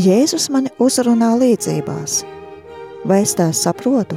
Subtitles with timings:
[0.00, 2.20] Jēzus mani uzrunā līdzībās.
[3.04, 4.16] Vai es tās saprotu?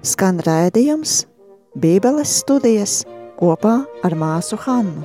[0.00, 1.26] Skan raidījums,
[1.76, 3.02] Bībeles studijas
[3.36, 3.74] kopā
[4.06, 5.02] ar māsu Hannu.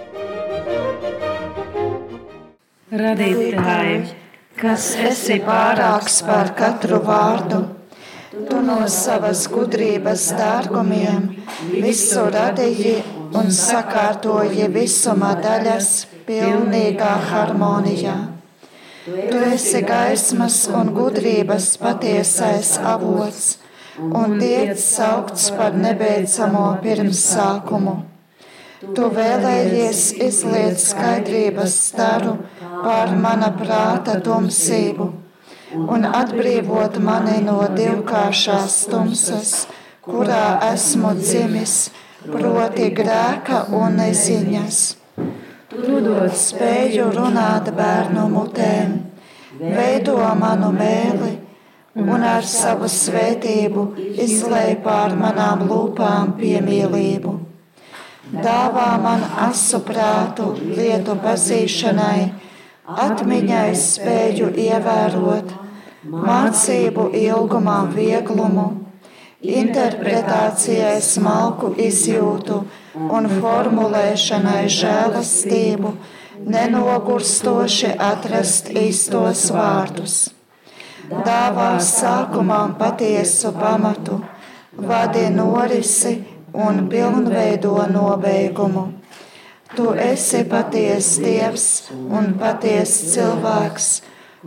[3.01, 3.97] Radītāji,
[4.61, 7.65] kas esi pārāks par katru vārdu,
[8.47, 11.27] tu no savas gudrības dārgumiem
[11.73, 12.95] visu radīji
[13.35, 15.93] un sakārtoji visuma daļas
[16.29, 18.17] pilnīgā harmonijā.
[19.07, 23.45] Tu esi gaismas un gudrības patiesais avots
[24.19, 27.93] un tiek saukts par nebeidzamo pirmsākumu.
[28.97, 35.09] Tu vēlējies izliet skaidrības staru pār mana prāta tumsību
[35.95, 39.57] un atbrīvot mani no divkāršās tumsas,
[40.03, 41.79] kurā esmu dzimis,
[42.27, 44.85] proti grēka un neziņas
[45.77, 48.93] Tu dod spēju runāt bērnu mutēm,
[49.59, 51.29] veido manu mēli
[52.01, 53.83] un ar savu svētību
[54.23, 57.33] izlēj pār manām lūpām piemīlību.
[58.47, 60.47] Dāvā man asu prātu
[60.79, 62.25] lietu pazīšanai,
[63.05, 65.53] atmiņai spēju ievērot,
[66.09, 68.67] mācību ilgumā vieglumu,
[69.61, 72.63] interpretācijai smalku izjūtu
[72.97, 75.91] un formulēšanai žēlastību,
[76.53, 80.17] nenogurstoši atrast īstos vārdus.
[81.07, 84.19] Dāvā sākumam patiesu pamatu,
[84.89, 86.17] vadi norisi
[86.53, 88.87] un pilnveido nobeigumu.
[89.75, 93.89] Tu esi patiesa dievs un patiesa cilvēks,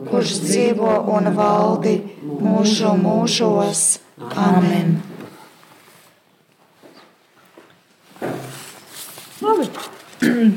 [0.09, 3.87] kurš dzīvo un valdi mūžu mūžos.
[4.37, 4.99] Amen!
[5.01, 5.10] Labi.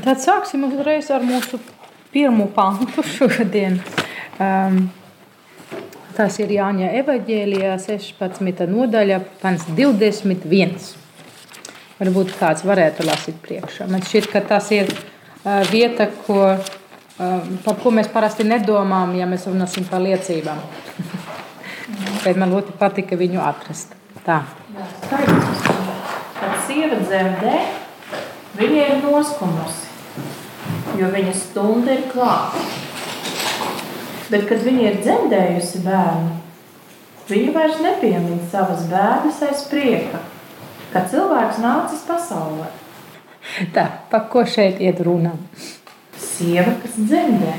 [0.04, 1.60] Tad sāksim uzreiz ar mūsu
[2.12, 3.78] pirmo pantu šodien.
[4.42, 4.90] Um,
[6.18, 8.66] tas ir Jāņa Evanģēlijā 16.
[8.68, 10.74] nodaļa, pants 21.
[12.02, 13.88] Varbūt kāds varētu lasīt priekšā.
[13.92, 19.30] Man šķiet, ka tas ir uh, vieta, ko, uh, par ko mēs parasti nedomājam, ja
[19.30, 20.60] mēs runāsim par liecībām.
[22.26, 23.96] Bet man ļoti patika viņu atrast.
[24.28, 24.42] Tā.
[24.76, 25.64] Jā, skaidrs.
[26.44, 27.56] Kad sieva dzemdē,
[28.54, 29.83] Viņa ir noskumusi,
[31.00, 32.62] jo viņa stunda ir klāta.
[34.30, 36.38] Bet, kad viņa ir dzemdējusi bērnu,
[37.30, 40.22] viņa vairs nepiemina savas bērnas aiz prieka,
[40.94, 42.72] ka cilvēks nācis pasaulē.
[43.76, 45.36] Tā, pa ko šeit iet runa?
[46.18, 47.58] Sieva, kas dzemdē.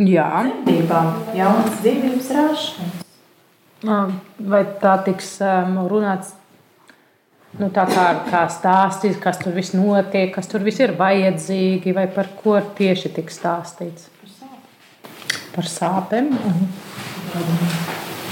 [0.00, 0.28] Jā.
[0.46, 3.02] Dzemdībām jaunas dzīvības rāšanas.
[4.54, 6.32] Vai tā tiks um, runāts
[7.60, 12.06] nu, tā kā, kā stāstīs, kas tur viss notiek, kas tur viss ir vajadzīgi, vai
[12.10, 14.10] par ko tieši tiks stāstīts.
[15.54, 16.32] Par sāpēm.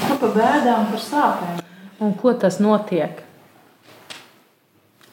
[0.02, 1.60] Ko par bēdām, par sāpēm?
[2.02, 3.20] Un ko tas notiek?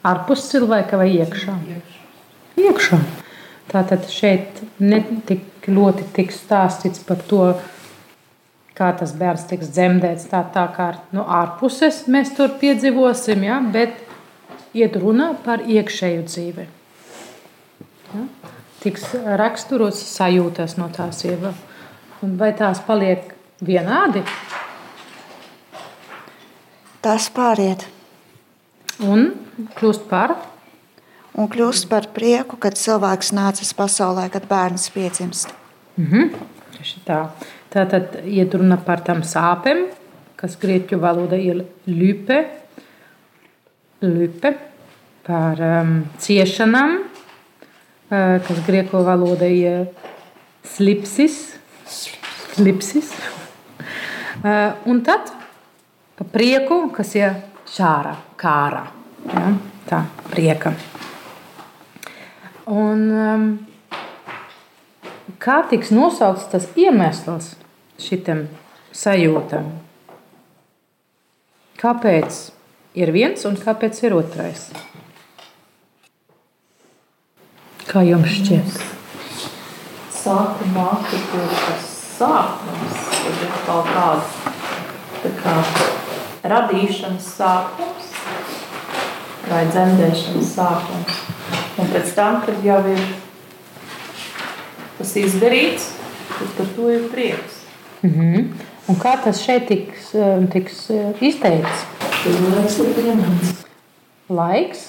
[0.10, 1.54] Ārpus cilvēka vai iekšā?
[2.58, 3.00] Iekšā.
[3.70, 7.52] Tātad šeit netik ļoti tiks stāstīts par to,
[8.80, 10.30] kā tas bērns tiks dzemdēts.
[10.32, 13.98] Tā, tā kā no ārpuses mēs tur piedzīvosim, ja, bet
[14.78, 16.68] iet runa par iekšēju dzīvi.
[18.14, 18.24] Ja?
[18.80, 21.52] Tiks raksturots sajūtas no tās sieva.
[22.24, 24.24] Un vai tās paliek vienādi?
[27.04, 27.86] Tas pāriet.
[29.04, 29.34] Un
[29.76, 30.36] kļūst par?
[31.40, 35.54] Un kļūst par prieku, kad cilvēks nācis pasaulē, kad bērns piedzimst.
[36.00, 36.34] Mm -hmm.
[37.08, 37.22] tā.
[37.40, 39.86] Tā tad iet runa par tām sāpēm,
[40.40, 42.40] kas grieķu valoda ir lupe,
[44.02, 44.54] lupe
[45.28, 49.90] par um, ciešanām, uh, kas grieķu valoda ir
[50.76, 51.42] slipsis,
[51.86, 53.14] slipsis.
[54.40, 55.34] Uh, un tad
[56.32, 57.34] prieku, kas ir
[57.68, 58.86] šāra, kāra.
[59.28, 59.50] Ja?
[59.90, 60.00] Tā,
[60.30, 60.72] prieka.
[62.72, 63.46] Un, um,
[65.40, 67.54] kā tiks nosaukts tas iemesls
[68.02, 68.48] šitam
[68.96, 69.70] sajūtam?
[71.80, 72.40] Kāpēc
[73.00, 74.68] ir viens un kāpēc ir otrais?
[77.90, 78.82] Kā jums šķiet?
[80.20, 81.88] Sākumā tas
[82.20, 83.00] sākums,
[83.32, 84.36] ir kaut kāds
[85.24, 85.56] tā kā
[86.52, 88.12] radīšanas sākums
[89.48, 91.24] vai dzemdēšanas sākums.
[91.80, 93.02] Un pēc tam, kad jau ir
[95.00, 95.90] tas izdarīts,
[96.36, 97.64] tad par to ir prieks.
[98.04, 98.46] Mm -hmm.
[98.90, 101.86] Un kā tas šeit tiks, um, tiks uh, izteikts?
[102.26, 103.52] Laiks ir pieņemts.
[104.30, 104.80] Laiks?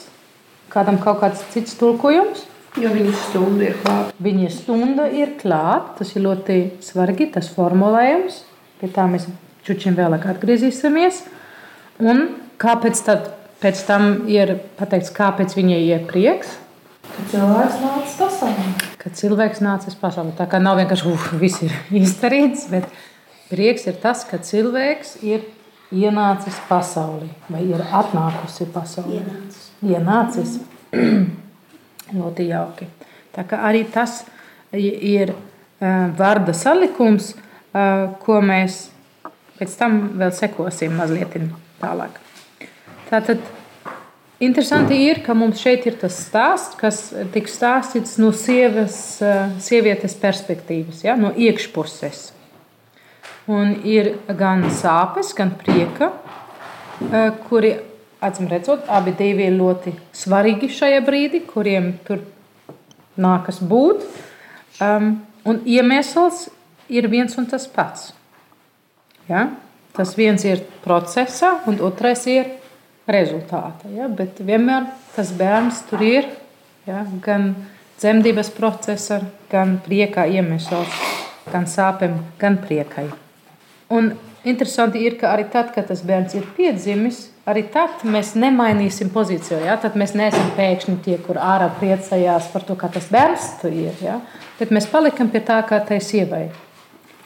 [0.71, 2.47] Kādam kaut kāds cits tulkojums?
[2.79, 4.15] Jo viņa stunda ir klāta.
[4.23, 5.97] Viņa stunda ir klāta.
[5.99, 8.45] Tas ir ļoti svarīgi, tas formulējums.
[8.81, 9.27] Pie tā mēs
[9.67, 11.23] čučiem vēlāk atgriezīsimies.
[12.01, 12.29] Un
[12.63, 16.57] kāpēc tad pēc tam ir pateikts, kāpēc viņai ir prieks?
[17.21, 18.67] Kad cilvēks nāca pasaulē.
[19.01, 20.31] Kad cilvēks nācis pasaulē.
[20.39, 22.87] Tā kā nav vienkārši, uf, viss ir izdarīts, bet
[23.51, 25.45] prieks ir tas, ka cilvēks ir
[25.93, 29.21] ienācis pasaulē vai ir atnākusi pasaulē.
[29.21, 29.69] Ienācis.
[29.85, 30.57] Ienācis.
[32.23, 32.89] Ļoti jauki.
[33.37, 34.23] Tā kā arī tas
[34.73, 38.87] ir uh, vārda salikums, uh, ko mēs
[39.61, 41.37] pēc tam vēl sekosim mazliet
[41.83, 42.17] tālāk.
[43.13, 43.45] Tātad
[44.41, 47.03] interesanti ir, ka mums šeit ir tas stāsts, kas
[47.35, 52.31] tiek stāstīts no sievas, uh, sievietes perspektīvas, ja, no iekšpuses.
[53.51, 57.77] Un ir gan sāpes, gan prieka, uh, kuri
[58.21, 62.23] acīm redzot, abi divi ir ļoti svarīgi šajā brīdī, kuriem tur
[63.21, 64.05] nākas būt.
[64.81, 65.13] Um,
[65.45, 66.49] un iemesls
[66.93, 68.11] ir viens un tas pats.
[69.29, 69.49] Ja?
[69.97, 72.60] Tas viens ir procesā, un otrais ir
[73.15, 73.91] rezultātā.
[73.95, 74.09] Ja?
[74.09, 76.29] Bet vienmēr tas bērns tur ir
[76.89, 77.05] ja?
[77.25, 77.53] gan
[78.01, 79.21] dzemdības procesa,
[79.51, 80.95] gan priekā iemesls,
[81.51, 83.09] gan sāpēm, gan priekai.
[83.93, 84.13] Un
[84.47, 89.61] interesanti ir, ka arī tad, kad tas bērns ir piedzimis, arī tad mēs nemainīsim pozīciju.
[89.67, 89.77] Ja?
[89.81, 93.95] Tad mēs neesam pēkšņi tie, kur ārā priecājās par to, kā tas bērns ir.
[94.05, 94.21] Ja?
[94.61, 96.49] Bet mēs palikam pie tā, kā tai sievai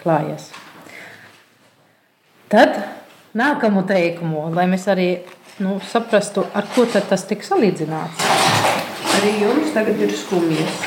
[0.03, 0.51] klājas.
[2.53, 2.77] Tad
[3.35, 5.09] nākamo teikumu, lai mēs arī
[5.59, 8.25] nu, saprastu, ar ko tas tiks salīdzināts.
[9.15, 10.81] Arī jums tagad ir skumjas.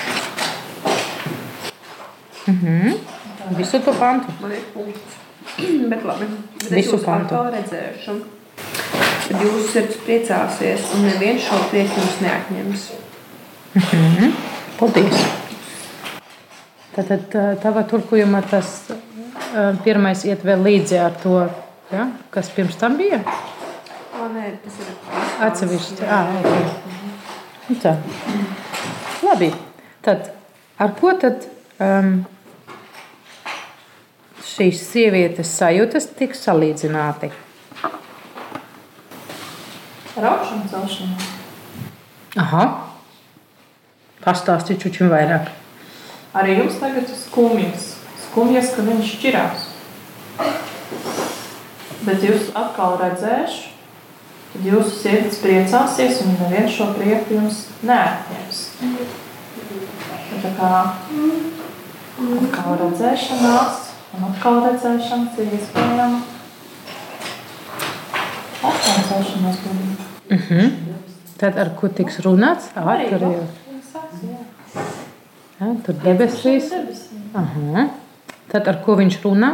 [2.47, 2.97] Mm -hmm.
[3.57, 4.31] Visu to pantu.
[4.41, 5.15] Man ir punkts.
[5.91, 6.25] Bet labi.
[6.63, 7.35] Bet Visu pantu.
[7.35, 8.19] redzēšu.
[9.27, 12.85] Tad jūsu sirds priecāsies, un neviens šo prieku jums neatņems.
[14.79, 15.25] Paldies!
[16.95, 21.35] Tātad tava tulkojuma tas ā, pirmais iet vēl līdzi ar to,
[21.91, 22.07] ja?
[22.33, 23.19] kas pirms tam bija.
[24.27, 24.87] O, nē, tas ir
[25.45, 26.03] Atsevišķi.
[26.03, 26.63] Ah, okay.
[27.69, 27.93] Nu Tā.
[29.23, 29.47] Labi.
[30.03, 30.25] Tad,
[30.83, 31.45] ar ko tad
[31.79, 32.09] um,
[34.49, 37.29] šīs sievietes sajūtas tiks salīdzināti?
[40.17, 41.31] Raukšana celšanās.
[42.43, 42.65] Aha.
[44.25, 45.53] Pastāstiet čučim vairāk.
[46.35, 47.93] Arī jums tagad ir skumjas.
[48.25, 49.65] Skumjas, ka viņš šķirās.
[52.03, 53.76] Bet jūs atkal redzēšu,
[54.53, 58.63] tad jūsu sirds priecāsies un neviens šo prieku jums neatņems.
[60.43, 60.71] Tā kā
[62.17, 63.85] atkal redzēšanās
[64.17, 66.19] un atkal redzēšanas ir iespējama.
[68.57, 70.11] Atkal celšanās gadījumā.
[70.27, 70.71] Uh -huh.
[71.37, 72.71] Tad ar ko tiks runāts?
[72.73, 73.47] Tur jau
[75.59, 76.71] ja, tur debesīs.
[77.33, 77.87] Aha.
[78.51, 79.51] Tad ar ko viņš runā?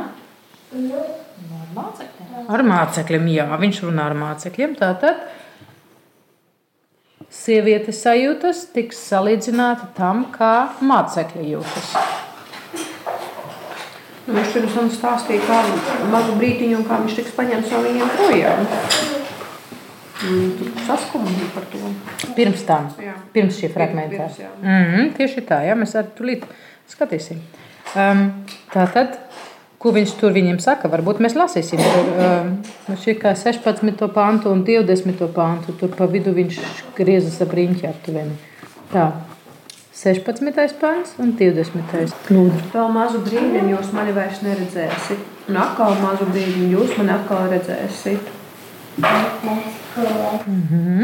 [2.51, 3.29] Ar mācekļiem.
[3.33, 4.75] Jā, viņš runā ar mācekļiem.
[4.79, 5.23] Tātad
[7.33, 10.53] sievietes sajūtas tiks salīdzināti tam, kā
[10.83, 11.93] mācekļi jūtas.
[14.23, 18.69] Nu, viņš pirms tam stāstīja, kā mazu brīdiņu, kā viņš tiks paņemts no viņiem projām.
[20.23, 21.89] Tur saskumīgi par to.
[22.37, 23.17] Pirms tam, Jā.
[23.35, 24.29] pirms šī fragmentā.
[24.29, 24.51] Pirms, jā.
[24.63, 26.45] Mm tieši tā, jā, mēs arī tulīt
[26.93, 27.41] skatīsim.
[27.99, 28.23] Um,
[28.71, 29.17] tā tad,
[29.83, 31.81] ko viņš tur viņiem saka, varbūt mēs lasīsim.
[31.83, 32.53] Tur um,
[33.03, 34.07] šī kā 16.
[34.15, 35.27] pāntu un 20.
[35.35, 36.59] pāntu, tur pa vidu viņš
[36.95, 38.37] griezas ap riņķi aptuveni.
[38.93, 39.09] Tā,
[40.03, 40.77] 16.
[40.79, 42.15] pāns un 20.
[42.31, 42.61] Lūdzu.
[42.73, 45.27] Vēl mazu brīdi jūs mani vairs neredzēsiet.
[45.51, 48.31] Un atkal mazu brīdi jūs mani atkal redzēsiet.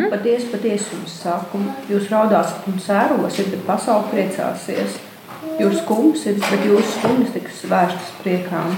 [0.09, 5.00] Patiesi, patiesi jums saku, jūs raudāsiet un sērosiet, bet pasaule priecāsies.
[5.39, 8.74] Jūs skumsiet, bet jūsu skumjas tiks vērstas priekām.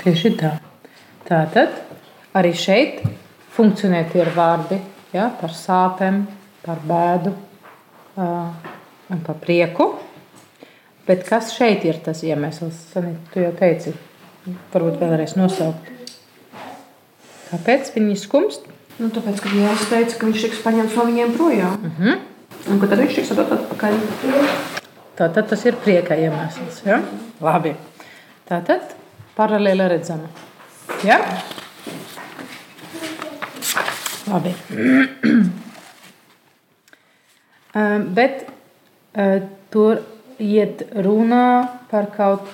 [0.00, 0.56] Tieši tā.
[1.28, 1.76] Tātad
[2.34, 3.04] arī šeit
[3.54, 4.80] funkcionē tie vārdi
[5.14, 6.24] ja, par sāpēm,
[6.64, 8.50] par bēdu uh,
[9.10, 9.92] un par prieku.
[11.06, 12.82] Bet kas šeit ir tas iemesls?
[12.94, 13.94] Tu jau teici,
[14.74, 15.86] varbūt vēlreiz nosaukt.
[17.50, 18.66] Kāpēc viņi skumst?
[19.00, 21.78] Nu, tāpēc, ka Jēzus teica, ka viņš tiks paņemts no viņiem projām.
[21.78, 22.20] Uh -huh.
[22.68, 24.78] Un ka tad viņš tiks atdots atpakaļ.
[25.20, 26.78] Tātad tas ir prieka iemesls.
[26.86, 26.96] Ja?
[27.44, 27.74] Labi.
[28.48, 28.94] Tātad
[29.36, 30.30] paralēli redzama.
[31.04, 31.18] Ja?
[34.30, 34.54] Labi.
[37.74, 40.00] Um, Bet uh, tur
[40.40, 42.48] iet runā par kaut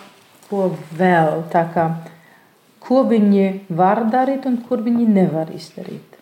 [0.51, 1.45] ko vēl.
[1.55, 1.89] Kā,
[2.83, 3.47] ko viņi
[3.79, 6.19] var darīt un kur viņi nevar izdarīt.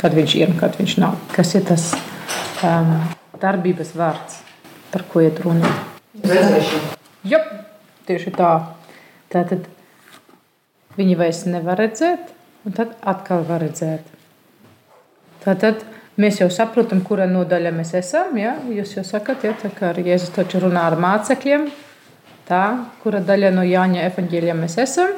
[0.00, 1.20] Kad viņš ir un kad viņš nav.
[1.36, 1.90] Kas ir tas
[2.64, 2.96] um,
[3.42, 4.41] darbības vārds,
[4.92, 5.68] par ko iet runa.
[7.24, 7.40] Jā,
[8.08, 8.52] tieši tā.
[9.32, 9.66] Tātad
[10.98, 12.32] viņi vairs nevar redzēt,
[12.66, 14.04] un tad atkal var redzēt.
[15.42, 15.80] Tātad
[16.20, 18.36] mēs jau saprotam, kura nodaļa mēs esam.
[18.38, 18.58] Ja?
[18.68, 21.70] Jūs jau sakat, ja, tā kā Jēzus taču runā ar mācekļiem.
[22.46, 22.62] Tā,
[23.02, 25.16] kura daļa no Jāņa evaņģēļa mēs esam?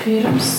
[0.00, 0.52] Pirms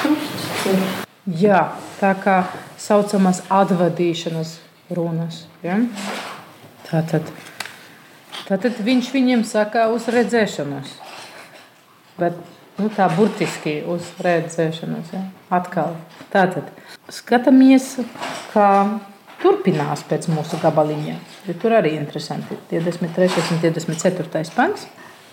[0.00, 0.90] krustceļa.
[1.38, 1.62] Jā,
[2.00, 2.36] tā kā
[2.80, 4.56] saucamas atvadīšanas
[4.96, 5.44] runas.
[5.64, 5.78] Ja?
[6.88, 7.28] Tātad,
[8.48, 10.96] tātad viņš viņiem saka uz redzēšanos.
[12.18, 12.36] Bet
[12.78, 15.14] nu, tā burtiski uz redzēšanos.
[15.14, 15.24] Ja?
[15.52, 15.96] Atkal.
[16.32, 16.68] Tātad
[17.12, 17.94] skatāmies,
[18.52, 18.68] kā
[19.42, 21.16] turpinās pēc mūsu gabaliņa.
[21.48, 22.58] Jo tur arī interesanti.
[22.70, 23.46] 23.
[23.54, 24.50] un 24.
[24.56, 24.86] pants.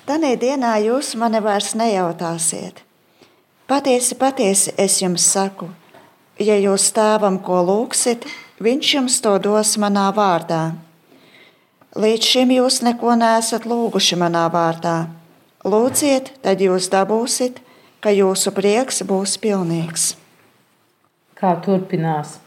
[0.10, 2.82] Tanī dienā jūs mani vairs nejautāsiet.
[3.70, 5.68] Patiesi, patiesi es jums saku,
[6.42, 8.24] ja jūs tēvam ko lūgsit,
[8.64, 10.74] viņš jums to dos manā vārdā.
[12.00, 15.08] Līdz šim jūs neko neesat lūguši manā vārdā.
[15.66, 17.58] Lūdziet, tad jūs dabūsiet,
[18.00, 20.14] ka jūsu prieks būs pilnīgs.
[21.40, 22.38] Kā turpinās?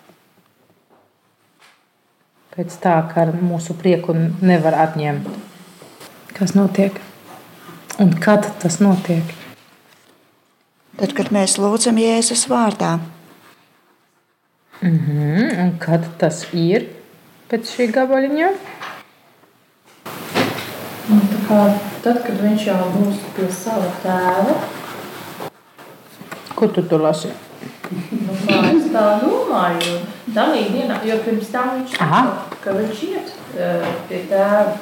[2.53, 4.15] Pēc tā, ka mūsu prieku
[4.45, 5.29] nevar atņemt.
[6.37, 7.01] Kas notiek?
[8.01, 9.25] Un kad tas notiek?
[11.01, 12.99] Tad, kad mēs lūdzam Jēzus vārdā,
[14.83, 15.61] Mhm.
[15.63, 16.89] Un kad tas ir
[17.51, 18.49] pēc šī gabaliņa?
[21.47, 21.63] Kā
[22.03, 24.57] Tad, kad viņš jau būs pie sava tēva,
[26.59, 27.31] Ko tu tur lasi?
[27.93, 28.35] nu,
[28.73, 30.01] es tā domāju,
[30.35, 31.95] dalī dienā, jo pirms tam viņš
[32.65, 34.75] ka viņš iet eh, pie tēva.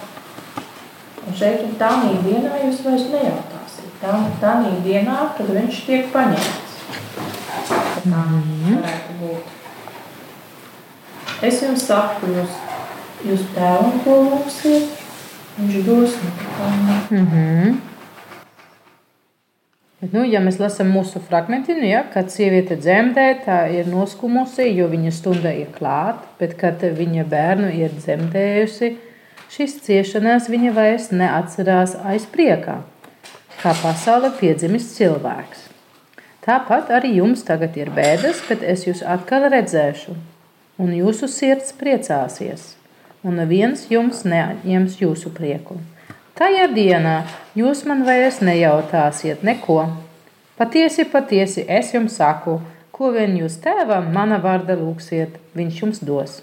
[1.27, 1.93] Un šeit un tā
[2.25, 3.93] dienā jūs vairs nejautāsiet.
[4.01, 6.77] Tā, tā dienā, kad viņš tiek paņemts.
[7.69, 8.27] Tā kā
[8.65, 9.60] varētu būt.
[11.41, 12.57] Es jums saku, jūs,
[13.25, 14.91] jūs tēvam ko lūksiet,
[15.57, 16.17] viņš dos
[16.59, 16.83] man.
[17.09, 17.79] Mhm.
[20.01, 24.67] Bet, nu, ja mēs lasām mūsu fragment, nu, ja, kad sieviete dzemdē, tā ir noskumusi,
[24.77, 28.91] jo viņa stunda ir klāta, bet kad viņa bērnu ir dzemdējusi,
[29.53, 32.83] šīs ciešanās viņa vairs neatcerās aiz priekā,
[33.63, 35.65] kā pasaule piedzimis cilvēks.
[36.45, 40.17] Tāpat arī jums tagad ir bēdas, bet es jūs atkal redzēšu,
[40.81, 42.75] un jūsu sirds priecāsies,
[43.23, 45.77] un neviens jums neatņems jūsu prieku.
[46.41, 47.17] Tajā dienā
[47.59, 49.83] jūs man vairs nejautāsiet neko.
[50.57, 52.57] Patiesi, patiesi es jums saku,
[52.97, 56.41] ko vien jūs tēvam mana vārda lūgsiet, viņš jums dos.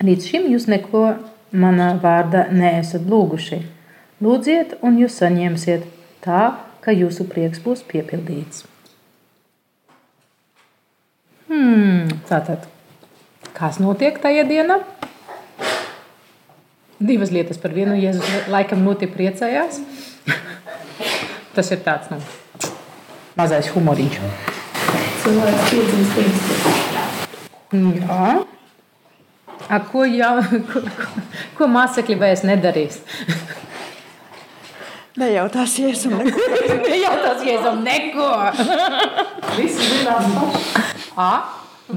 [0.00, 1.04] Līdz šim jūs neko
[1.52, 3.60] manā vārdā neesat lūguši.
[4.24, 5.84] Lūdziet, un jūs saņemsiet
[6.24, 6.42] tā,
[6.80, 8.69] ka jūsu prieks būs piepildīts.
[11.50, 12.62] Hmm, tātad,
[13.56, 14.76] kas notiek tajā dienā?
[17.00, 17.96] Divas lietas par vienu.
[17.98, 19.80] Jēzus laikam ļoti priecājās.
[21.56, 22.20] Tas ir tāds nu,
[23.40, 24.20] mazais humoriņš.
[25.24, 26.46] Cilvēks piedzimst pirms.
[28.06, 28.30] Jā.
[29.70, 30.30] A, ko, jā,
[30.70, 31.26] ko, ko,
[31.58, 33.02] ko mācekļi vairs nedarīs?
[35.20, 36.48] nejautās Jēzum neko.
[36.86, 38.30] Nejautās Jēzum neko.
[39.58, 40.99] Visi zinās paši.
[41.20, 41.30] A,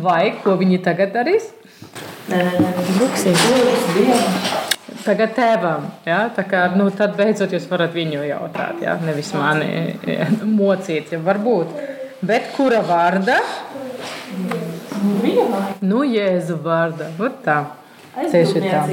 [0.04, 1.52] vai ko viņi tagad darīs?
[2.32, 4.24] Nē, nē, nē.
[5.04, 6.20] Tagad tēvam, ja?
[6.32, 8.96] tā kā, nu, tad beidzot jūs varat viņu jautāt, ja?
[9.04, 9.68] nevis mani
[10.08, 11.74] ja, mocīt, ja varbūt.
[12.24, 13.36] Bet kura vārda?
[15.84, 17.10] Nu, Jēzu vārda.
[17.18, 17.58] Vat tā.
[18.16, 18.86] Tieši tā.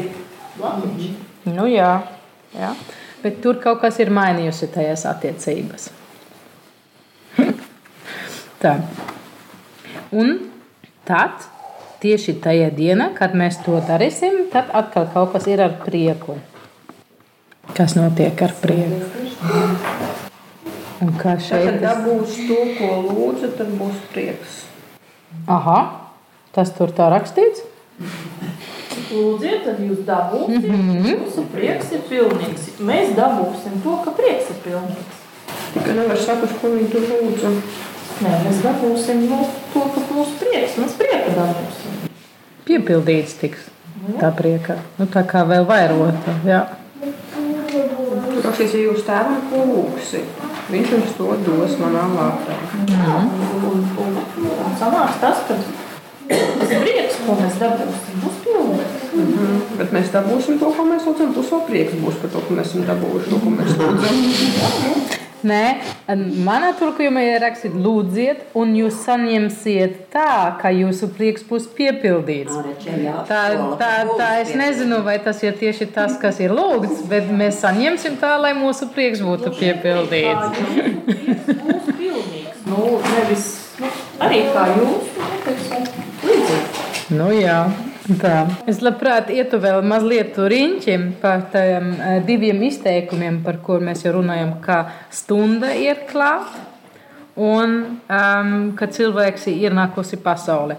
[1.47, 1.93] Nu, jā,
[2.57, 2.73] jā.
[3.23, 5.91] Bet tur kaut kas ir mainījusi tajās attiecībās.
[8.61, 8.75] Tā.
[10.13, 10.39] Un
[11.07, 11.45] tad,
[12.03, 16.39] tieši tajā dienā, kad mēs to darīsim, tad atkal kaut kas ir ar prieku.
[17.77, 18.99] Kas notiek ar prieku?
[21.01, 21.67] Un kā Tad, šeit?
[21.69, 24.65] kad dabūs to, ko lūdzu, tad būs prieks.
[25.49, 25.79] Aha,
[26.53, 27.63] tas tur tā rakstīts.
[29.11, 30.67] Lūdziet, tad jūs dabūsiet.
[30.67, 30.91] Mm.
[30.91, 31.07] -hmm.
[31.15, 32.67] Jūsu prieks ir pilnīgs.
[32.81, 35.17] Mēs dabūsim to, ka prieks ir pilnīgs.
[35.75, 37.55] Tikai nevar saprast, ko viņi tur lūdzu.
[38.21, 42.01] Nē, mēs dabūsim mūsu, to, ka mūsu prieks, mēs prieku dabūsim.
[42.69, 43.71] Piepildīts tiks
[44.21, 44.77] tā prieka.
[44.99, 46.35] Nu, tā kā vēl vairota.
[46.47, 46.63] Jā.
[47.71, 50.23] Tur rakstīts, ja jūs tēvam ko lūgsi,
[50.71, 52.57] viņš jums to dos manā vārdā.
[53.71, 54.19] Un, un,
[54.81, 55.59] sanāks tas, ka
[56.31, 59.09] tas prieks, ko mēs dabūsim, būs pilnīgs.
[59.11, 59.63] Mhm.
[59.81, 61.33] Bet mēs dabūsim to, ko mēs lūdzam.
[61.37, 65.20] Plus vēl prieks būs par to, ka mēs esam dabūjuši to, ko mēs lūdzam.
[65.47, 65.81] Nē,
[66.45, 72.53] manā tulkojumā ir rakstīts, lūdziet, un jūs saņemsiet tā, ka jūsu prieks būs piepildīts.
[73.29, 73.41] Tā,
[73.81, 78.21] tā, tā es nezinu, vai tas ir tieši tas, kas ir lūgts, bet mēs saņemsim
[78.21, 80.47] tā, lai mūsu prieks būtu piepildīts.
[82.71, 83.47] Nu, nevis,
[83.81, 83.89] nu,
[84.23, 85.05] arī kā jūs,
[86.29, 87.17] līdzīgi.
[87.17, 87.63] Nu jā.
[88.23, 88.47] Tā.
[88.71, 91.93] Es labprāt ietu vēl mazliet riņķim par tiem
[92.27, 94.83] diviem izteikumiem, par kuriem mēs jau runājam, ka
[95.15, 96.67] stunda ir klāta
[97.41, 97.77] un
[98.11, 100.79] um, ka cilvēks ir ienākusi pasaulē.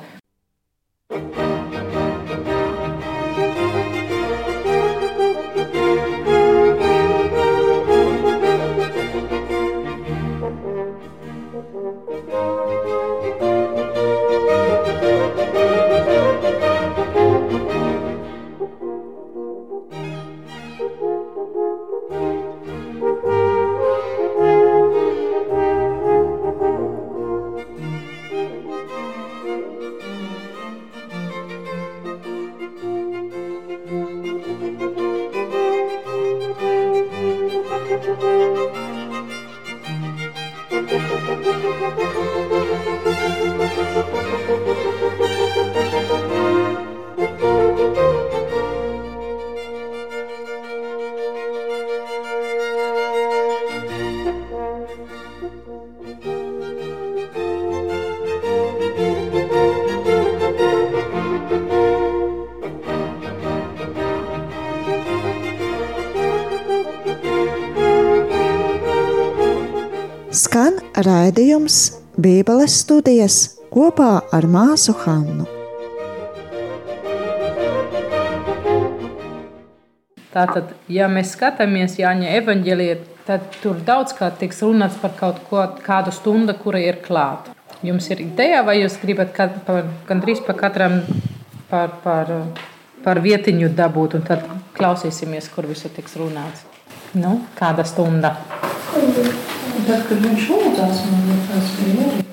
[70.42, 71.76] Skan raidījums
[72.18, 73.36] Bībeles studijas
[73.70, 75.46] kopā ar māsu Hannu.
[80.34, 85.68] Tātad, ja mēs skatāmies Jāņa evanģēlijā, tad tur daudz kā tiks runāts par kaut ko,
[85.86, 87.54] kādu stundu, kura ir klāta.
[87.86, 91.04] Jums ir ideja, vai jūs gribat kad, par, gandrīz par katram
[91.70, 92.34] par, par,
[93.06, 94.50] par vietiņu dabūt, un tad
[94.80, 96.66] klausīsimies, kur visu tiks runāts.
[97.14, 98.40] Nu, kāda stunda?
[99.72, 102.26] Tad, kad viņš lūdzās, man liekas, bija arī.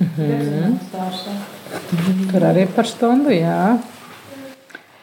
[0.00, 0.70] Mm -hmm.
[2.30, 3.78] Tur arī par stundu, jā.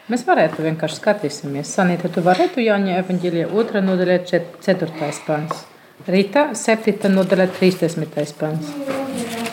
[0.08, 1.74] Mēs varētu vienkārši skatīsimies.
[1.76, 4.18] Sanīta, tu varētu Jāņa evaņģēlijā otrā nodaļā
[4.60, 5.64] ceturtais pants.
[6.08, 8.66] Rīta septīta nodaļā trīsdesmitais pants.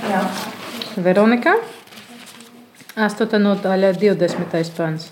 [0.10, 0.23] Jā.
[0.97, 1.54] Veronika
[2.95, 5.12] astota nodaļā divdesmitais pants.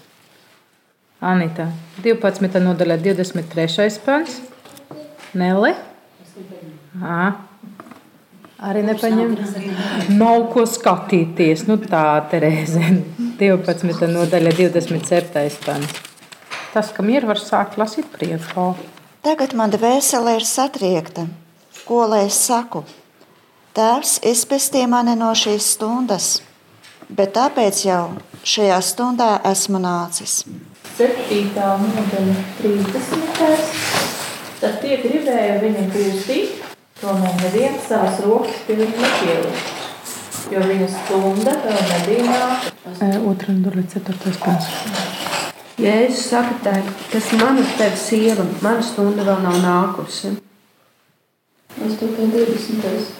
[1.22, 1.68] Anita
[2.04, 2.60] 12.
[2.60, 4.02] nodaļā 23.
[4.06, 4.42] pants.
[5.34, 5.76] Nele
[7.04, 7.36] À.
[8.58, 9.36] Arī nepaņem.
[10.18, 11.68] Nav ko skatīties.
[11.70, 12.82] Nu tā, Terēze.
[13.38, 14.08] 12.
[14.10, 15.60] nodaļa, 27.
[15.66, 16.00] pants.
[16.74, 18.72] Tas, kam ir, var sākt lasīt priekšā.
[19.26, 21.28] Tagad man dvēsele ir satriekta.
[21.88, 22.84] Ko lai es saku?
[23.78, 26.28] Tēvs izpestī mani no šīs stundas,
[27.14, 28.02] bet tāpēc jau
[28.42, 30.40] šajā stundā esmu nācis.
[30.98, 31.54] 7.
[31.54, 33.44] nodaļa, 30.
[34.58, 36.67] Tad tie gribēja viņu pūstīt,
[37.02, 39.76] tomēr neviens savas rokas pie viņa nepielika.
[40.48, 42.42] Jo viņa stunda vēl nebija.
[43.28, 44.34] Otra nodaļa, 4.
[44.44, 44.70] pants.
[45.78, 46.74] Jēzus saka, tā,
[47.12, 50.34] kas man ir tevi sieva, mana stunda vēl nav nākusi.
[51.78, 53.12] 8.20.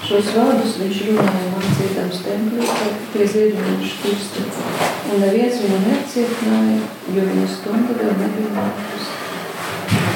[0.00, 2.66] Šos vārdus viņš runāja mācītājs templī,
[3.12, 4.46] pie ziedoņš kirsti.
[5.12, 6.78] Un neviens viņu necietināja,
[7.14, 9.18] jo viņa stunda vēl nebija nākusi.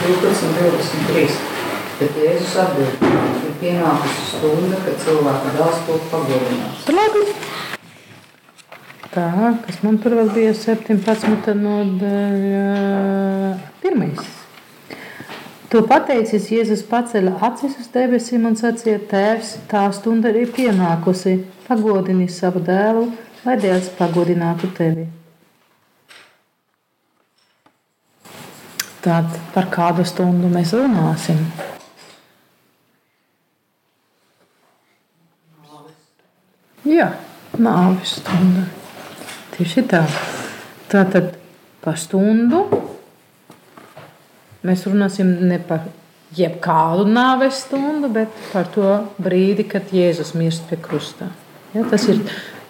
[0.09, 1.54] 12.23.
[1.94, 3.02] Bet Jēzus atbild,
[3.46, 6.87] ir pienākusi stunda, kad cilvēka dēls to pagodinās.
[6.90, 7.20] Labi.
[9.14, 9.28] Tā,
[9.62, 11.52] kas man tur vēl bija 17.
[11.54, 12.64] nodaļa,
[13.85, 14.33] pirmais.
[15.70, 21.37] To pateicis Jēzus paceļa acis uz debesīm un sacīja, Tēvs, tā stunda ir pienākusi.
[21.68, 23.04] Pagodini savu dēlu,
[23.46, 25.07] lai dēls pagodinātu tevi.
[29.04, 31.38] Tad par kādu stundu mēs runāsim?
[36.85, 37.07] Jā,
[37.57, 38.66] nāves stunda.
[39.55, 40.03] Tieši tā.
[40.92, 41.31] Tātad
[41.81, 42.66] par stundu
[44.64, 45.87] mēs runāsim ne par
[46.37, 48.90] jebkādu nāves stundu, bet par to
[49.23, 51.31] brīdi, kad Jēzus mirst pie krusta.
[51.75, 52.20] Ja, tas ir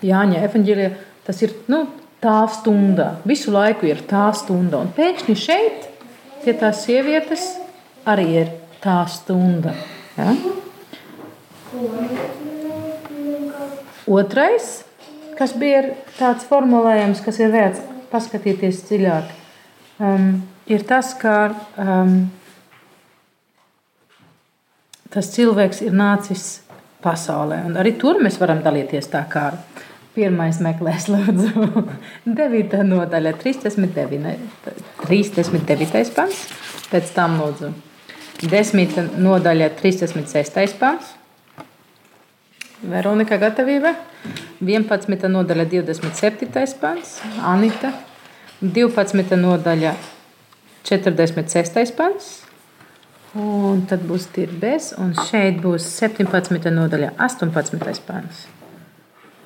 [0.04, 0.92] Jāņa evanģēlijā,
[1.26, 1.84] tas ir nu,
[2.22, 3.16] tā stunda.
[3.28, 4.82] Visu laiku ir tā stunda.
[4.84, 5.90] Un pēkšņi šeit
[6.44, 7.50] pie tās sievietes
[8.06, 9.74] arī ir tā stunda.
[10.18, 10.34] Ja?
[14.06, 14.82] Otrais,
[15.38, 15.86] kas bija
[16.18, 17.80] tāds formulējums, kas ir vērts
[18.12, 19.30] paskatīties dziļāk,
[20.04, 20.28] um,
[20.70, 22.18] ir tas, ka um,
[25.14, 26.44] tas cilvēks ir nācis
[27.04, 27.62] pasaulē.
[27.68, 29.50] Un arī tur mēs varam dalīties tā kā
[30.14, 31.84] pirmais meklēs, lūdzu,
[32.38, 32.78] 9.
[32.90, 34.36] nodaļa, 39.
[35.02, 36.14] 39.
[36.14, 36.44] pants,
[36.92, 37.72] pēc tam lūdzu,
[38.44, 39.18] 10.
[39.22, 40.78] nodaļa, 36.
[40.80, 41.14] pants.
[42.90, 43.94] Veronika gatavība,
[44.60, 45.28] 11.
[45.32, 46.48] nodaļa, 27.
[46.80, 47.92] pants, Anita,
[48.60, 49.38] 12.
[49.40, 49.94] nodaļa,
[50.84, 51.94] 46.
[51.96, 52.32] pants,
[53.34, 56.70] un tad būs tirbēs, un šeit būs 17.
[56.74, 58.04] nodaļa, 18.
[58.06, 58.44] pants.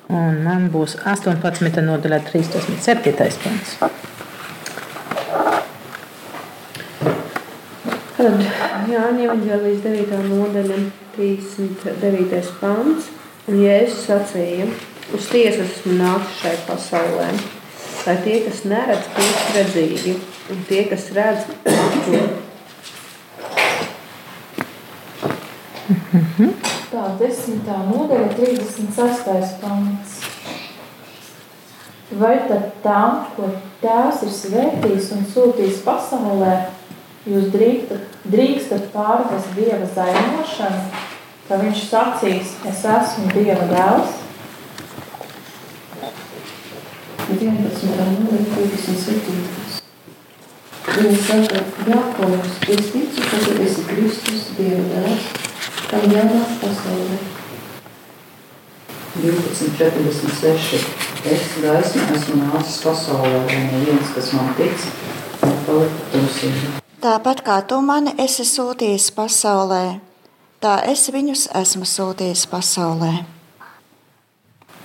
[0.09, 1.83] Un man būs 18.
[1.85, 3.13] nodaļā, 37.
[3.43, 3.77] pants.
[8.19, 8.41] Tad
[8.89, 10.19] Jānis Evanģēlijas 9.
[10.27, 10.81] nodaļa,
[11.15, 12.51] 39.
[12.59, 13.13] pants.
[13.49, 14.67] Un Jēzus sacīja,
[15.17, 17.29] uz tiesas esmu nācis šai pasaulē,
[18.05, 20.13] lai tie, kas neredz, kļūst redzīgi,
[20.53, 22.19] un tie, kas redz, apto.
[26.93, 29.57] Tā, desmitā nodaļa, 36.
[29.65, 30.21] pants.
[32.21, 33.49] Vai tad tam, ko
[33.81, 36.55] tēvs ir svētījis un sūtījis pasaulē,
[37.25, 41.09] jūs drīkstat, drīkstat pārvest dieva zaimošanu,
[41.49, 44.19] ka viņš sacīs, es esmu dieva dēls?
[47.29, 47.89] 11.
[47.89, 49.33] nodaļa, 27.
[50.89, 51.59] Viņa saka,
[51.89, 55.27] Jākovs, es ticu, ka tu esi Kristus, Dieva dēls,
[55.91, 57.19] kam jānāk pasaulē.
[59.19, 60.81] 12.46.
[61.29, 64.85] Es gaismu esmu nācis pasaulē, lai neviens, kas man tic,
[65.45, 66.77] nepaliktu tumsībā.
[67.03, 69.99] Tāpat kā tu mani esi sūtījis pasaulē,
[70.63, 73.13] tā es viņus esmu sūtījis pasaulē.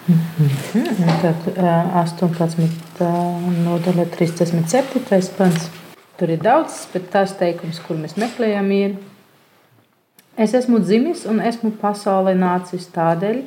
[0.05, 3.07] Un Tad ā, 18.
[3.65, 5.33] nodaļa, 37.
[5.39, 5.71] pants.
[6.15, 8.99] Tur ir daudz, bet tās teikums, kur mēs meklējam, ir.
[10.39, 13.41] Es esmu dzimis un esmu pasaulē nācis tādēļ,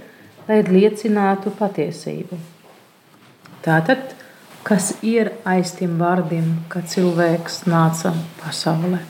[0.47, 2.39] lai liecinātu patiesību.
[3.63, 4.15] Tātad,
[4.67, 9.03] kas ir aiz tiem vārdiem, ka cilvēks nāca pasaulē?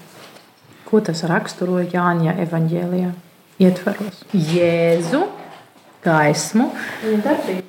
[0.87, 3.11] Ko tas raksturo Jāņa evanģēlijā?
[3.59, 5.23] Ietveros Jēzu,
[6.05, 6.69] gaismu,
[7.03, 7.63] Viņa darbība.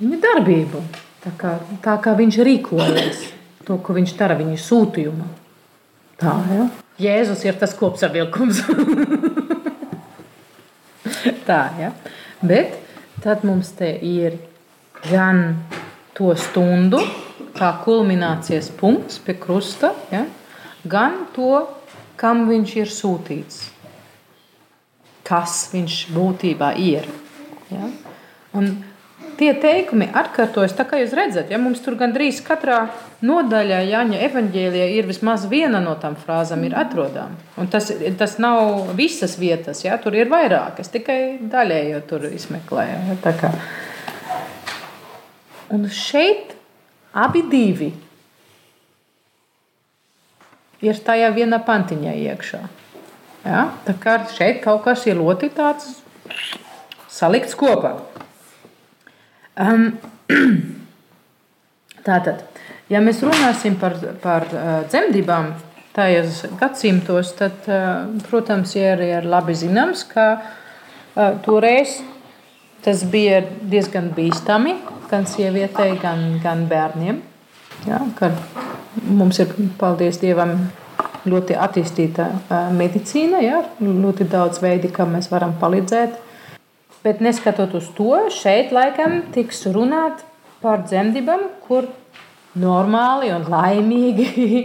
[0.00, 0.82] viņa darbību.
[1.24, 1.54] Tā kā,
[1.84, 3.24] tā kā viņš rīkojas,
[3.66, 5.26] to, ko viņš dara, viņa sūtījumu.
[6.20, 6.68] Tā, ja?
[7.00, 8.62] Jēzus ir tas kopsavilkums.
[11.48, 11.90] tā, ja?
[12.40, 12.78] Bet
[13.24, 14.38] tad mums te ir
[15.08, 15.56] gan
[16.16, 17.00] to stundu,
[17.56, 20.26] kā kulminācijas punkts pie krusta, ja?
[20.88, 21.66] gan to,
[22.20, 23.64] kam viņš ir sūtīts.
[25.26, 27.06] Kas viņš būtībā ir.
[27.70, 27.88] Ja?
[28.58, 28.72] Un
[29.38, 32.80] tie teikumi atkārtojas, kā jūs redzat, ja mums tur gandrīz katrā
[33.24, 37.66] nodaļā, Jāņa evanģēlijā, ir vismaz viena no tām frāzēm, ir atrodama.
[37.72, 39.96] Tas, tas nav visas vietas, ja?
[40.02, 40.82] tur ir vairāk.
[40.82, 43.16] Es tikai daļēji tur izmeklēju.
[43.22, 43.54] Ja?
[45.70, 46.56] Un šeit
[47.14, 47.92] abi divi
[50.84, 52.60] ir tajā vienā pantiņā iekšā.
[53.44, 53.64] Ja?
[53.86, 55.96] Tā kā šeit kaut kas ir ļoti tāds
[57.10, 57.96] salikts kopā.
[59.60, 59.90] Um,
[62.08, 62.44] tātad,
[62.92, 64.46] ja mēs runāsim par, par
[64.88, 65.52] dzemdībām
[65.96, 67.66] tajos gadsimtos, tad,
[68.28, 70.28] protams, ir, ir labi zināms, ka
[71.44, 71.98] toreiz
[72.84, 74.76] tas bija diezgan bīstami
[75.10, 77.20] gan sievietei, gan, gan bērniem.
[77.88, 78.36] Ja, kad
[79.06, 80.56] mums ir, paldies Dievam,
[81.28, 82.26] ļoti attīstīta
[82.76, 86.16] medicīna, ja, ļoti daudz veidi, kā mēs varam palīdzēt.
[87.04, 90.24] Bet neskatoties uz to, šeit laikam tiks runāt
[90.60, 91.88] par dzemdībām, kur
[92.60, 94.64] normāli un laimīgi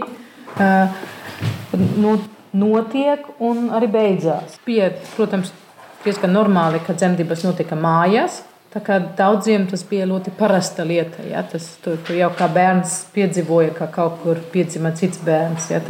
[2.02, 2.16] nu,
[2.56, 4.58] notiek un arī beidzās.
[4.66, 5.52] Bija, protams,
[6.04, 8.42] diezgan normāli, ka dzemdības notika mājās.
[9.16, 11.24] Daudziem tas bija ļoti parasta lieta.
[11.24, 11.42] Ja?
[11.48, 15.70] Tas tu, tu jau kā bērns piedzīvoja, ka kaut kur piedzima cits bērns.
[15.72, 15.80] Ja?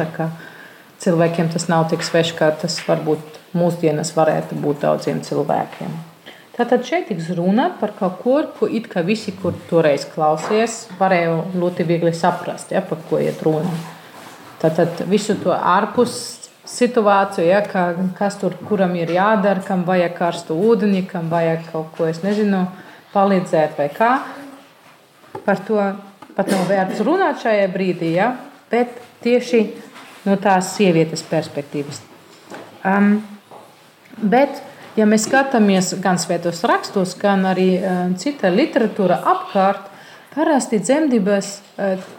[1.02, 5.96] Cilvēkiem tas nav tik svešs, kā tas varbūt mūsdienas varētu būt daudziem cilvēkiem.
[6.56, 11.34] Tātad šeit tiks runāt par kaut ko, ko it kā visi, kur toreiz klausījās, varēja
[11.52, 13.74] ļoti viegli saprast, ja, par ko iet runa.
[14.62, 16.14] Tātad visu to ārpus
[16.66, 17.86] situāciju, ja, kā,
[18.18, 22.64] kas tur kuram ir jādara, kam vajag karstu ūdeni, kam vajag kaut ko, es nezinu,
[23.14, 24.12] palīdzēt vai kā.
[25.46, 25.80] Par to
[26.36, 28.32] pat nav vērts runāt šajā brīdī, ja,
[28.72, 29.62] bet tieši
[30.26, 32.02] no tās sievietes perspektīvas.
[32.86, 33.20] Um,
[34.20, 34.62] bet
[34.96, 37.82] Ja mēs skatāmies gan svētos rakstos, gan arī
[38.16, 39.90] cita literatūra apkārt,
[40.32, 41.50] parasti dzemdības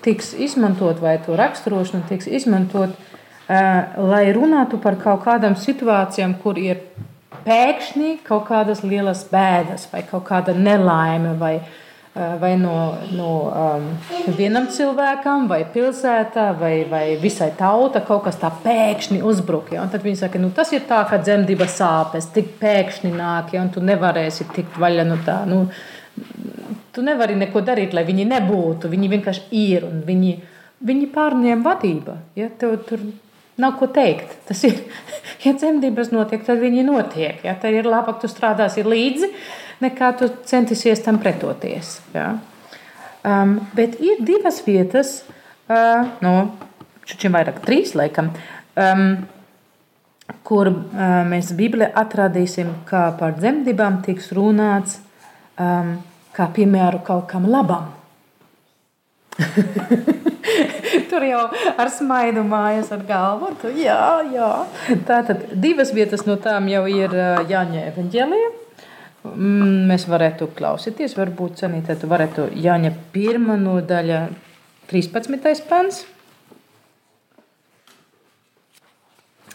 [0.05, 2.93] tiks izmantot vai to raksturošana tiks izmantot,
[3.47, 6.81] lai runātu par kaut kādām situācijām, kur ir
[7.47, 11.53] pēkšņi kaut kādas lielas bēdas vai kaut kāda nelaime vai,
[12.41, 13.86] vai no, no um,
[14.36, 19.71] vienam cilvēkam vai pilsētā vai, vai visai tauta kaut kas tā pēkšņi uzbruk.
[19.75, 19.86] Ja?
[19.86, 23.63] Un tad viņi saka, nu, tas ir tā, ka dzemdība sāpes tik pēkšņi nāk, ja?
[23.63, 25.43] un tu nevarēsi tikt vaļā no tā.
[25.47, 25.67] Nu,
[26.91, 28.91] tu nevari neko darīt, lai viņi nebūtu.
[28.91, 30.36] Viņi vienkārši ir un viņi,
[30.89, 32.17] viņi pārņem vadību.
[32.41, 32.49] Ja?
[32.60, 33.07] Tev tur
[33.62, 34.36] nav ko teikt.
[34.48, 34.80] Tas ir,
[35.46, 37.41] ja dzemdības notiek, tad viņi notiek.
[37.46, 37.56] Ja?
[37.60, 39.32] Tad ir labāk, tu strādāsi līdzi,
[39.84, 41.98] nekā tu centīsies tam pretoties.
[42.15, 42.36] Ja?
[43.28, 45.22] Um, bet ir divas vietas,
[45.67, 46.36] uh, no
[47.08, 48.30] čučiem vairāk, trīs laikam,
[48.78, 49.10] um,
[50.48, 55.00] kur uh, mēs Bībelē atradīsim, kā par dzemdībām tiks runāts
[55.60, 55.98] um,
[56.36, 57.96] kā piemēru kaut kam labam.
[61.10, 61.43] Tur jau
[61.78, 63.52] ar smaidu mājas ar galvu.
[63.62, 64.00] Tu, jā,
[64.34, 64.52] jā.
[65.08, 67.13] Tātad divas vietas no tām jau ir
[67.50, 68.50] Jāņa evaņģēlija.
[69.28, 74.21] Mm, mēs varētu klausīties, varbūt cenīt, tu varētu Jāņa pirmā nodaļa,
[74.91, 75.65] 13.
[75.69, 76.06] pants.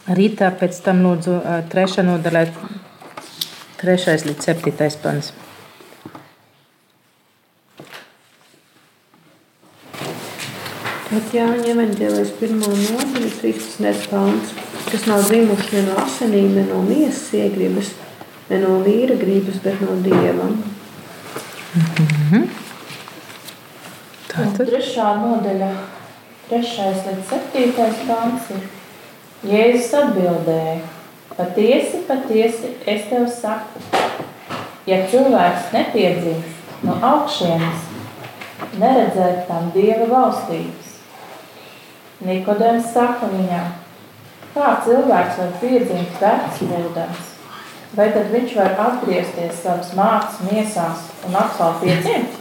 [0.03, 1.39] Rītā pēc tam lūdzu
[1.71, 2.43] trešā nodaļa,
[3.79, 5.31] trešais līdz septītais pants.
[11.13, 14.05] Bet Jāņa evaņģēlijas pirmo nodaļu, 13.
[14.09, 14.53] pāns,
[14.87, 17.91] kas nav dzimuši ne no asinīm, ne no miesas iegribas,
[18.49, 20.47] ne no vīra gribas, bet no Dieva.
[21.75, 22.47] Mm -hmm.
[24.31, 24.65] Tātad.
[24.71, 25.69] Trešā nodaļa,
[26.49, 28.63] trešais līdz septītais pāns ir
[29.51, 30.79] Jēzus atbildēja,
[31.37, 33.83] patiesi, patiesi, es tev saku,
[34.89, 37.85] ja cilvēks nepiedzimst no augšienes,
[38.79, 40.82] neredzēt tam Dieva valstības.
[42.23, 43.71] Nikodēms saka viņam,
[44.53, 47.33] kā cilvēks var piedzimt vecs būdams,
[47.97, 52.39] vai tad viņš var atgriezties savas mātes miesās un atkal piedzimt?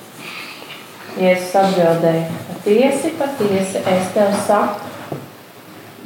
[1.18, 4.92] Jēzus atbildēja, patiesi, patiesi, es tev saku,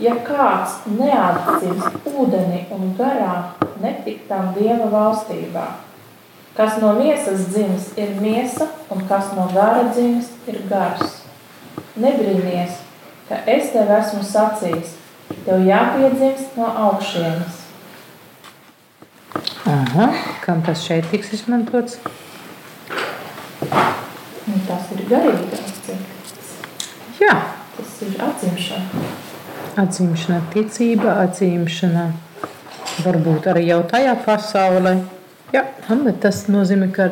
[0.03, 3.37] ja kāds neatdzimst ūdeni un garā,
[3.85, 5.67] netik tam Dieva valstībā.
[6.57, 11.21] Kas no miesas dzims, ir miesa, un kas no gara dzims, ir gars.
[12.01, 12.81] Nebrīnies,
[13.29, 14.97] ka es tev esmu sacījis,
[15.47, 17.63] tev jāpiedzimst no augšienes.
[19.67, 20.07] Aha,
[20.45, 21.99] kam tas šeit tiks izmantots?
[24.47, 26.53] Nu, tas ir garīgās cikls.
[27.19, 27.35] Jā.
[27.77, 29.09] Tas ir atzimšana.
[29.83, 32.07] Atzimšana, ticība, atzimšana.
[33.05, 34.95] Varbūt arī jau tajā pasaulē.
[35.53, 37.11] Jā, bet tas nozīmē, ka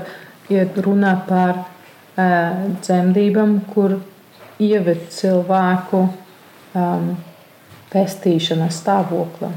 [0.52, 3.98] iet runā par uh, dzemdībām, kur
[4.62, 6.04] ieved cilvēku
[6.74, 7.12] um,
[7.92, 9.50] pestīšanas stāvoklī.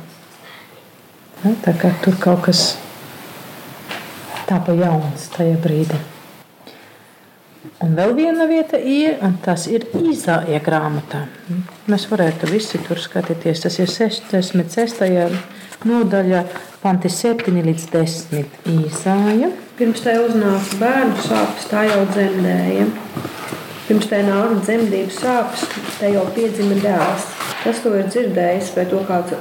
[1.44, 2.68] Ja, tā kā tur kaut kas
[4.48, 6.00] tā pa jauns tajā brīdī.
[7.84, 11.28] Un vēl viena vieta ir, un tas ir Īzāja grāmatā.
[11.92, 13.62] Mēs varētu visi tur skatīties.
[13.68, 15.04] Tas ir 66.
[15.86, 16.42] nodaļa,
[16.82, 18.58] panti 7 līdz 10.
[18.74, 19.52] Īzāja.
[19.78, 22.88] Pirms tai uznāca bērnu sāpes, tā jau dzemdēja.
[23.88, 25.62] Pirms tai nāca dzemdību sāpes,
[25.96, 27.30] te jau piedzima dēls.
[27.62, 29.38] Kas to ir dzirdējis, vai to kāds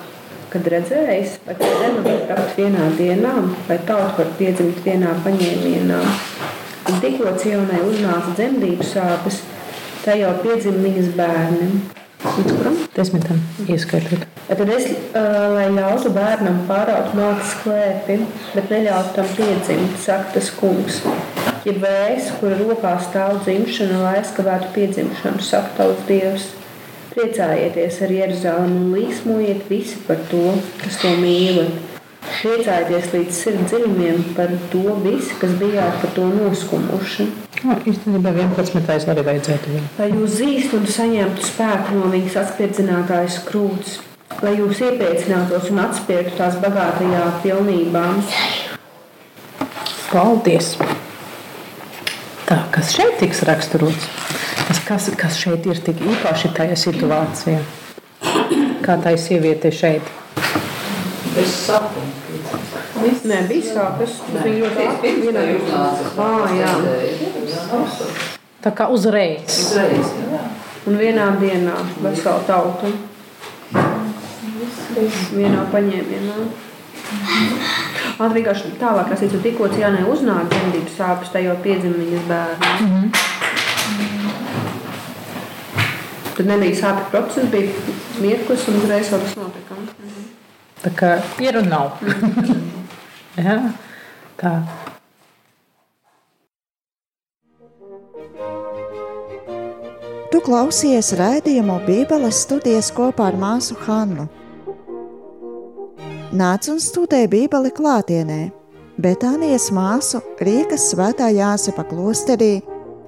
[0.52, 3.32] kad redzējis, vai tā zeme var tapt vienā dienā,
[3.66, 5.98] vai tauta var piedzimt vienā paņēmienā.
[6.86, 9.40] Un tikko Cionai uznāca dzemdību sāpes,
[10.04, 11.74] tā jau piedzima viņas bērnam.
[12.36, 12.78] Līdz kuram?
[12.94, 14.30] Desmitam ieskaitot.
[14.46, 14.88] Tad es,
[15.56, 18.22] lai ļautu bērnam pāraut mātes klēpi,
[18.54, 21.02] bet neļautu tam piedzimt, saka tas kungs
[21.66, 26.52] ir vējs, kura rokā stāv dzimšana, lai aizkavētu piedzimšanu, saka tauts Dievs.
[27.16, 30.50] Priecājieties ar Jeruzalemi un līsmojiet visi par to,
[30.82, 31.78] kas to mīlat.
[32.26, 37.28] Priecājieties līdz sirds dziļumiem par to visi, kas bijāt par to noskumuši.
[37.64, 39.08] No, īstenībā 11.
[39.14, 39.86] arī vajadzētu vēl.
[39.96, 43.96] Lai jūs zīst un saņemtu spēku no viņas atspērdzinātājas krūts,
[44.44, 48.04] lai jūs iepriecinātos un atspērtu tās bagātajā pilnībā.
[50.12, 50.74] Paldies!
[52.46, 54.04] Tā, kas šeit tiks raksturots?
[54.68, 57.58] Tas, kas, kas šeit ir tik īpaši tajā situācijā?
[58.86, 60.06] Kā tā sieviete šeit?
[61.42, 62.06] Es saprotu.
[63.26, 64.14] Nē, bija sāpes.
[64.30, 65.10] Tas bija ļoti ātri.
[66.22, 66.70] Ah, jā.
[68.62, 69.58] Tā kā uzreiz.
[69.64, 70.44] Uzreiz, jā.
[70.86, 72.92] Un vienā dienā vesela tauta.
[75.34, 76.38] Vienā paņēmienā.
[78.18, 82.66] Man vienkārši tālāk, kas ir tikko Jānai uznāk dzemdību sāpes, tā jau piedzima viņas bērnu.
[82.80, 83.08] Mm -hmm.
[86.36, 87.68] Tad nebija sāpju process, bija
[88.20, 89.74] mirklis un uzreiz jau tas notika.
[89.74, 90.24] Mm -hmm.
[90.84, 91.90] Tā kā ir un nav.
[93.36, 93.60] Ja?
[94.40, 94.62] Tā.
[100.32, 104.28] Tu klausies raidījumu Bībeles studijas kopā ar māsu Hannu.
[106.36, 108.50] Nāc un studē Bībeli klātienē,
[109.00, 112.60] Betānijas māsu Rīgas svētā Jāsepa klosterī,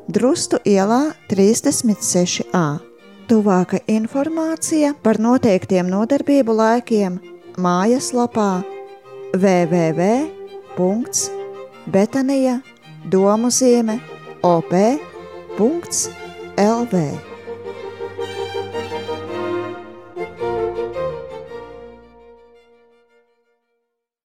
[0.08, 2.78] Drustu ielā 36a.
[3.28, 7.20] Tuvāka informācija par noteiktiem nodarbību laikiem
[7.60, 8.64] mājaslapā
[9.36, 10.24] www.betanija
[13.12, 14.00] domu zīme
[14.40, 14.88] op.lv